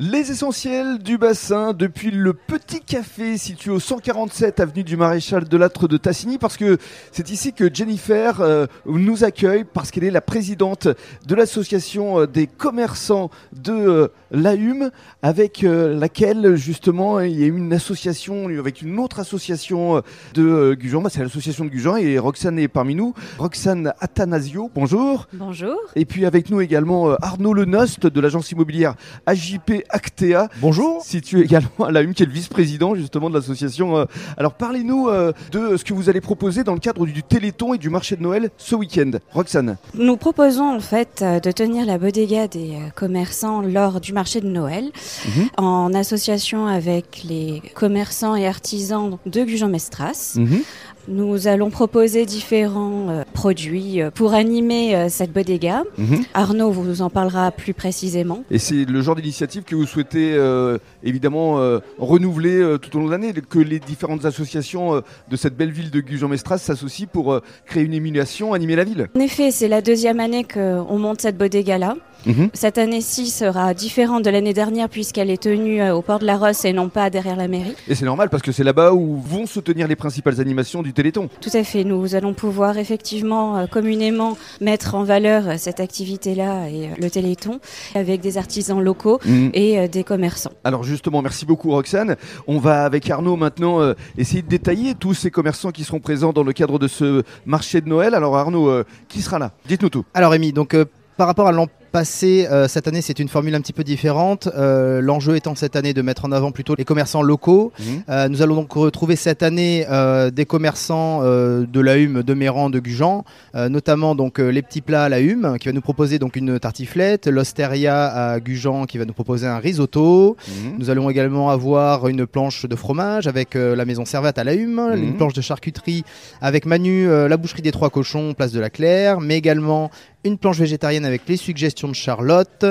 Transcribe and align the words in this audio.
Les 0.00 0.32
essentiels 0.32 0.98
du 0.98 1.18
bassin 1.18 1.72
depuis 1.72 2.10
le 2.10 2.32
petit 2.32 2.80
café 2.80 3.38
situé 3.38 3.70
au 3.70 3.78
147 3.78 4.58
avenue 4.58 4.82
du 4.82 4.96
Maréchal 4.96 5.44
de 5.44 5.56
Lattre 5.56 5.86
de 5.86 5.96
Tassigny 5.96 6.36
parce 6.36 6.56
que 6.56 6.78
c'est 7.12 7.30
ici 7.30 7.52
que 7.52 7.72
Jennifer 7.72 8.40
euh, 8.40 8.66
nous 8.86 9.22
accueille 9.22 9.62
parce 9.62 9.92
qu'elle 9.92 10.02
est 10.02 10.10
la 10.10 10.20
présidente 10.20 10.88
de 11.28 11.34
l'association 11.36 12.22
euh, 12.22 12.26
des 12.26 12.48
commerçants 12.48 13.30
de 13.52 13.72
euh, 13.72 14.08
l'AUM 14.32 14.90
avec 15.22 15.62
euh, 15.62 15.96
laquelle 15.96 16.56
justement 16.56 17.20
il 17.20 17.38
y 17.38 17.44
a 17.44 17.46
eu 17.46 17.56
une 17.56 17.72
association 17.72 18.48
avec 18.48 18.82
une 18.82 18.98
autre 18.98 19.20
association 19.20 20.02
de 20.34 20.74
Gujan, 20.74 21.02
Bah, 21.02 21.10
c'est 21.12 21.22
l'association 21.22 21.64
de 21.64 21.70
Gujan 21.70 21.98
et 21.98 22.18
Roxane 22.18 22.58
est 22.58 22.66
parmi 22.66 22.96
nous. 22.96 23.14
Roxane 23.38 23.92
Athanasio, 24.00 24.72
bonjour. 24.74 25.28
Bonjour. 25.34 25.76
Et 25.94 26.04
puis 26.04 26.26
avec 26.26 26.50
nous 26.50 26.60
également 26.60 27.12
Arnaud 27.22 27.54
Lenost 27.54 28.08
de 28.08 28.20
l'agence 28.20 28.50
immobilière 28.50 28.96
AJP 29.26 29.83
Actea. 29.90 30.48
Bonjour. 30.60 31.02
Situé 31.04 31.42
également 31.42 31.84
à 31.86 31.90
la 31.92 32.02
UM, 32.02 32.14
qui 32.14 32.22
est 32.22 32.26
le 32.26 32.32
vice-président 32.32 32.94
justement 32.94 33.30
de 33.30 33.34
l'association. 33.34 33.96
euh. 33.96 34.04
Alors 34.36 34.54
parlez-nous 34.54 35.08
euh, 35.08 35.32
de 35.52 35.76
ce 35.76 35.84
que 35.84 35.92
vous 35.94 36.08
allez 36.08 36.20
proposer 36.20 36.64
dans 36.64 36.74
le 36.74 36.80
cadre 36.80 37.06
du 37.06 37.22
Téléthon 37.22 37.74
et 37.74 37.78
du 37.78 37.90
marché 37.90 38.16
de 38.16 38.22
Noël 38.22 38.50
ce 38.56 38.74
week-end. 38.74 39.12
Roxane. 39.32 39.76
Nous 39.94 40.16
proposons 40.16 40.74
en 40.76 40.80
fait 40.80 41.20
euh, 41.22 41.40
de 41.40 41.50
tenir 41.50 41.86
la 41.86 41.98
bodega 41.98 42.48
des 42.48 42.72
commerçants 42.94 43.60
lors 43.62 44.00
du 44.00 44.12
marché 44.12 44.40
de 44.40 44.48
Noël 44.48 44.90
Mhm. 45.26 45.48
en 45.58 45.94
association 45.94 46.66
avec 46.66 47.22
les 47.28 47.62
commerçants 47.74 48.36
et 48.36 48.46
artisans 48.46 49.18
de 49.26 49.44
Gujan-Mestras. 49.44 50.34
Mhm. 50.36 50.62
Nous 51.06 51.48
allons 51.48 51.70
proposer 51.70 52.24
différents 52.24 53.08
euh, 53.10 53.24
produits 53.32 54.00
euh, 54.00 54.10
pour 54.10 54.32
animer 54.32 54.96
euh, 54.96 55.08
cette 55.10 55.32
bodega. 55.32 55.82
Mhm. 55.98 56.24
Arnaud 56.32 56.70
vous 56.70 57.02
en 57.02 57.10
parlera 57.10 57.50
plus 57.50 57.74
précisément. 57.74 58.42
Et 58.50 58.58
c'est 58.58 58.84
le 58.86 59.02
genre 59.02 59.14
d'initiative 59.14 59.64
que 59.64 59.74
vous 59.74 59.86
souhaitez 59.86 60.32
euh, 60.34 60.78
évidemment 61.02 61.60
renouveler 61.98 62.76
tout 62.80 62.96
au 62.96 63.00
long 63.00 63.06
de 63.06 63.10
l'année, 63.10 63.32
que 63.32 63.58
les 63.58 63.78
différentes 63.78 64.24
associations 64.24 65.02
de 65.28 65.36
cette 65.36 65.56
belle 65.56 65.70
ville 65.70 65.90
de 65.90 66.00
Gujan-Mestras 66.00 66.58
s'associent 66.58 67.06
pour 67.12 67.40
créer 67.66 67.84
une 67.84 67.94
émulation, 67.94 68.54
animer 68.54 68.76
la 68.76 68.84
ville. 68.84 69.08
En 69.16 69.20
effet, 69.20 69.50
c'est 69.50 69.68
la 69.68 69.82
deuxième 69.82 70.20
année 70.20 70.44
qu'on 70.44 70.98
monte 70.98 71.20
cette 71.20 71.36
bodega-là. 71.36 71.96
Mhm. 72.26 72.50
Cette 72.54 72.78
année-ci 72.78 73.28
sera 73.30 73.74
différente 73.74 74.24
de 74.24 74.30
l'année 74.30 74.52
dernière 74.54 74.88
puisqu'elle 74.88 75.30
est 75.30 75.42
tenue 75.42 75.80
euh, 75.82 75.94
au 75.94 76.02
port 76.02 76.18
de 76.18 76.24
la 76.26 76.36
Rosse 76.36 76.64
et 76.64 76.72
non 76.72 76.88
pas 76.88 77.10
derrière 77.10 77.36
la 77.36 77.48
mairie. 77.48 77.74
Et 77.88 77.94
c'est 77.94 78.04
normal 78.04 78.30
parce 78.30 78.42
que 78.42 78.52
c'est 78.52 78.64
là-bas 78.64 78.92
où 78.92 79.16
vont 79.20 79.46
se 79.46 79.60
tenir 79.60 79.88
les 79.88 79.96
principales 79.96 80.40
animations 80.40 80.82
du 80.82 80.92
Téléthon. 80.92 81.28
Tout 81.40 81.50
à 81.52 81.64
fait, 81.64 81.84
nous 81.84 82.14
allons 82.14 82.32
pouvoir 82.34 82.78
effectivement 82.78 83.56
euh, 83.58 83.66
communément 83.66 84.36
mettre 84.60 84.94
en 84.94 85.04
valeur 85.04 85.48
euh, 85.48 85.54
cette 85.58 85.80
activité-là 85.80 86.68
et 86.68 86.90
le 86.98 87.10
Téléthon 87.10 87.60
avec 87.94 88.20
des 88.20 88.38
artisans 88.38 88.80
locaux 88.80 89.20
Mhm. 89.24 89.50
et 89.54 89.88
des 89.88 90.04
commerçants. 90.04 90.52
Alors 90.64 90.82
justement, 90.82 91.22
merci 91.22 91.46
beaucoup 91.46 91.70
Roxane. 91.70 92.16
On 92.46 92.58
va 92.58 92.84
avec 92.84 93.08
Arnaud 93.10 93.36
maintenant 93.36 93.80
essayer 94.18 94.42
de 94.42 94.48
détailler 94.48 94.94
tous 94.94 95.14
ces 95.14 95.30
commerçants 95.30 95.70
qui 95.70 95.84
seront 95.84 96.00
présents 96.00 96.32
dans 96.32 96.42
le 96.42 96.52
cadre 96.52 96.78
de 96.78 96.88
ce 96.88 97.22
marché 97.46 97.80
de 97.80 97.88
Noël. 97.88 98.14
Alors 98.14 98.36
Arnaud, 98.36 98.82
qui 99.08 99.22
sera 99.22 99.38
là? 99.38 99.52
Dites-nous 99.66 99.90
tout. 99.90 100.04
Alors 100.14 100.32
Rémi, 100.32 100.52
donc 100.52 100.74
euh, 100.74 100.84
par 101.16 101.26
rapport 101.26 101.46
à 101.46 101.52
l'an 101.52 101.66
passé, 101.98 102.48
euh, 102.50 102.66
cette 102.66 102.88
année 102.88 103.02
c'est 103.02 103.20
une 103.20 103.28
formule 103.28 103.54
un 103.54 103.60
petit 103.60 103.72
peu 103.72 103.84
différente. 103.84 104.48
Euh, 104.56 105.00
L'enjeu 105.00 105.36
étant 105.36 105.54
cette 105.54 105.76
année 105.76 105.94
de 105.94 106.02
mettre 106.02 106.24
en 106.24 106.32
avant 106.32 106.50
plutôt 106.50 106.74
les 106.74 106.84
commerçants 106.84 107.22
locaux. 107.22 107.70
Euh, 108.08 108.28
nous 108.28 108.42
allons 108.42 108.56
donc 108.56 108.72
retrouver 108.72 109.14
cette 109.14 109.44
année 109.44 109.86
des 110.32 110.44
commerçants 110.44 111.22
de 111.22 111.80
la 111.80 111.96
Hume, 111.96 112.24
de 112.24 112.34
Méran, 112.34 112.68
de 112.68 112.80
Gujan, 112.80 113.24
notamment 113.54 114.16
donc 114.16 114.38
les 114.40 114.60
petits 114.62 114.80
plats 114.80 115.04
à 115.04 115.08
la 115.08 115.20
Hume 115.20 115.56
qui 115.60 115.68
va 115.68 115.72
nous 115.72 115.80
proposer 115.80 116.18
donc 116.18 116.34
une 116.34 116.58
tartiflette, 116.58 117.28
l'Osteria 117.28 118.06
à 118.32 118.40
Gujan 118.40 118.86
qui 118.86 118.98
va 118.98 119.04
nous 119.04 119.12
proposer 119.12 119.46
un 119.46 119.58
risotto. 119.58 120.36
Mhm. 120.48 120.74
Nous 120.80 120.90
allons 120.90 121.08
également 121.10 121.50
avoir 121.50 122.08
une 122.08 122.26
planche 122.26 122.66
de 122.66 122.74
fromage 122.74 123.28
avec 123.28 123.54
la 123.54 123.84
maison 123.84 124.04
Servette 124.04 124.38
à 124.38 124.42
la 124.44 124.54
Hume, 124.54 124.80
Mhm. 124.94 125.02
une 125.04 125.16
planche 125.16 125.34
de 125.34 125.42
charcuterie 125.42 126.02
avec 126.40 126.66
Manu, 126.66 127.06
la 127.06 127.36
boucherie 127.36 127.62
des 127.62 127.70
Trois 127.70 127.90
Cochons, 127.90 128.34
place 128.34 128.50
de 128.50 128.58
la 128.58 128.70
Claire, 128.70 129.20
mais 129.20 129.36
également 129.36 129.92
une 130.26 130.38
planche 130.38 130.58
végétarienne 130.58 131.04
avec 131.04 131.22
les 131.28 131.36
suggestions 131.36 131.83
de 131.88 131.94
Charlotte, 131.94 132.64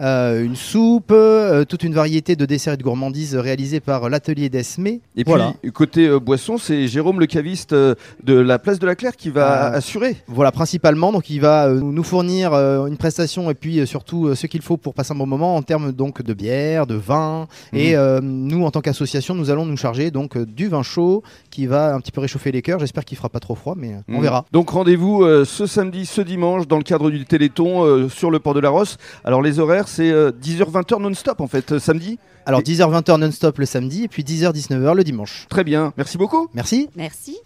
euh, 0.00 0.44
une 0.44 0.56
soupe, 0.56 1.10
euh, 1.12 1.64
toute 1.64 1.82
une 1.82 1.92
variété 1.94 2.36
de 2.36 2.46
desserts 2.46 2.74
et 2.74 2.76
de 2.76 2.82
gourmandises 2.82 3.36
réalisés 3.36 3.80
par 3.80 4.08
l'atelier 4.08 4.48
d'Esmé. 4.48 5.00
Et 5.16 5.24
Voilà. 5.24 5.54
puis 5.62 5.70
côté 5.72 6.06
euh, 6.08 6.18
boisson, 6.18 6.58
c'est 6.58 6.86
Jérôme 6.88 7.20
le 7.20 7.26
caviste 7.26 7.74
de 7.74 7.94
la 8.34 8.58
place 8.58 8.78
de 8.78 8.86
la 8.86 8.94
Claire 8.94 9.16
qui 9.16 9.30
va 9.30 9.66
assurer. 9.66 10.16
Voilà, 10.26 10.52
principalement, 10.52 11.12
donc 11.12 11.30
il 11.30 11.40
va 11.40 11.68
nous 11.68 12.02
fournir 12.04 12.52
une 12.54 12.96
prestation 12.96 13.50
et 13.50 13.54
puis 13.54 13.86
surtout 13.86 14.34
ce 14.34 14.46
qu'il 14.46 14.62
faut 14.62 14.76
pour 14.76 14.94
passer 14.94 15.12
un 15.12 15.16
bon 15.16 15.26
moment 15.26 15.56
en 15.56 15.62
termes 15.62 15.92
donc 15.92 16.22
de 16.22 16.32
bière, 16.34 16.86
de 16.86 16.94
vin. 16.94 17.46
Et 17.72 17.96
euh, 17.96 18.20
nous, 18.22 18.64
en 18.64 18.70
tant 18.70 18.80
qu'association, 18.80 19.34
nous 19.34 19.50
allons 19.50 19.66
nous 19.66 19.76
charger 19.76 20.10
donc 20.10 20.38
du 20.38 20.68
vin 20.68 20.82
chaud 20.82 21.22
qui 21.50 21.66
va 21.66 21.94
un 21.94 22.00
petit 22.00 22.12
peu 22.12 22.20
réchauffer 22.20 22.52
les 22.52 22.62
cœurs. 22.62 22.78
J'espère 22.80 23.04
qu'il 23.04 23.16
fera 23.16 23.28
pas 23.28 23.40
trop 23.40 23.54
froid, 23.54 23.74
mais 23.76 23.96
on 24.08 24.14
Mhm. 24.16 24.22
verra. 24.22 24.44
Donc 24.52 24.70
rendez-vous 24.70 25.24
ce 25.44 25.66
samedi, 25.66 26.06
ce 26.06 26.20
dimanche 26.20 26.66
dans 26.66 26.76
le 26.78 26.82
cadre 26.84 27.10
du 27.10 27.24
Téléthon 27.24 28.08
sur 28.08 28.30
le 28.30 28.38
port 28.38 28.54
de 28.54 28.59
la 28.60 28.70
Rosse. 28.70 28.96
Alors 29.24 29.42
les 29.42 29.58
horaires, 29.58 29.88
c'est 29.88 30.10
10h-20h 30.10 31.00
non-stop 31.00 31.40
en 31.40 31.46
fait, 31.46 31.72
euh, 31.72 31.78
samedi. 31.78 32.18
Alors 32.46 32.60
Et- 32.60 32.64
10h-20h 32.64 33.18
non-stop 33.18 33.58
le 33.58 33.66
samedi 33.66 34.04
et 34.04 34.08
puis 34.08 34.22
10h-19h 34.24 34.94
le 34.94 35.04
dimanche. 35.04 35.46
Très 35.48 35.64
bien, 35.64 35.92
merci 35.96 36.16
beaucoup. 36.18 36.48
Merci. 36.54 36.88
Merci. 36.96 37.38